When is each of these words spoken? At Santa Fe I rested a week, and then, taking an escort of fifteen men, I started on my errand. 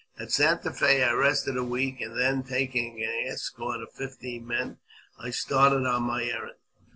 At 0.17 0.31
Santa 0.31 0.73
Fe 0.73 1.03
I 1.03 1.11
rested 1.11 1.57
a 1.57 1.63
week, 1.63 2.01
and 2.01 2.17
then, 2.17 2.41
taking 2.41 3.03
an 3.03 3.23
escort 3.31 3.81
of 3.83 3.93
fifteen 3.93 4.47
men, 4.47 4.79
I 5.19 5.29
started 5.29 5.85
on 5.85 6.01
my 6.01 6.23
errand. 6.23 6.57